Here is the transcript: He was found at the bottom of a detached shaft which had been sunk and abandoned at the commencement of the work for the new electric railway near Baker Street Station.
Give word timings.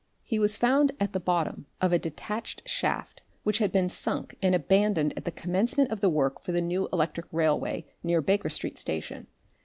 He 0.23 0.39
was 0.39 0.55
found 0.57 0.93
at 0.99 1.13
the 1.13 1.19
bottom 1.19 1.67
of 1.79 1.93
a 1.93 1.99
detached 1.99 2.67
shaft 2.67 3.21
which 3.43 3.59
had 3.59 3.71
been 3.71 3.87
sunk 3.87 4.35
and 4.41 4.55
abandoned 4.55 5.13
at 5.15 5.25
the 5.25 5.31
commencement 5.31 5.91
of 5.91 5.99
the 6.01 6.09
work 6.09 6.43
for 6.43 6.51
the 6.51 6.59
new 6.59 6.89
electric 6.91 7.27
railway 7.31 7.85
near 8.01 8.19
Baker 8.19 8.49
Street 8.49 8.79
Station. 8.79 9.27